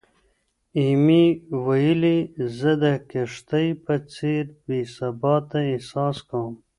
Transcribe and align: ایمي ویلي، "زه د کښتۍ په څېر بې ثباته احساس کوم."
ایمي 0.79 1.25
ویلي، 1.65 2.17
"زه 2.57 2.71
د 2.83 2.85
کښتۍ 3.11 3.67
په 3.83 3.95
څېر 4.13 4.43
بې 4.65 4.79
ثباته 4.95 5.59
احساس 5.73 6.17
کوم." 6.29 6.53